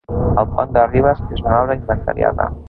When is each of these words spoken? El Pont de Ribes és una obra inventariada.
El 0.43 0.47
Pont 0.53 0.73
de 0.77 0.85
Ribes 0.93 1.21
és 1.37 1.45
una 1.45 1.59
obra 1.59 1.77
inventariada. 1.81 2.51